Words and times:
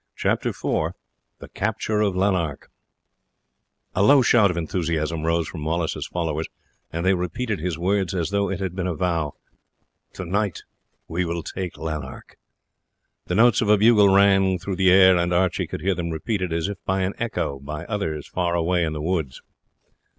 Chapter 0.15 0.49
IV 0.49 0.95
The 1.37 1.49
Capture 1.53 2.01
of 2.01 2.15
Lanark 2.15 2.71
A 3.93 4.01
low 4.01 4.23
shout 4.23 4.49
of 4.49 4.57
enthusiasm 4.57 5.27
rose 5.27 5.47
from 5.47 5.63
Wallace's 5.63 6.07
followers, 6.07 6.47
and 6.91 7.05
they 7.05 7.13
repeated 7.13 7.59
his 7.59 7.77
words 7.77 8.15
as 8.15 8.31
though 8.31 8.49
it 8.49 8.59
had 8.59 8.75
been 8.75 8.87
a 8.87 8.95
vow: 8.95 9.35
"Tonight 10.11 10.63
we 11.07 11.23
will 11.23 11.43
take 11.43 11.77
Lanark." 11.77 12.39
The 13.27 13.35
notes 13.35 13.61
of 13.61 13.69
a 13.69 13.77
bugle 13.77 14.09
rang 14.09 14.57
through 14.57 14.77
the 14.77 14.89
air, 14.89 15.15
and 15.17 15.31
Archie 15.31 15.67
could 15.67 15.81
hear 15.81 15.93
them 15.93 16.09
repeated 16.09 16.51
as 16.51 16.67
by 16.83 17.01
an 17.03 17.13
echo 17.19 17.59
by 17.59 17.85
others 17.85 18.27
far 18.27 18.55
away 18.55 18.83
in 18.83 18.93
the 18.93 19.01
woods. 19.03 19.39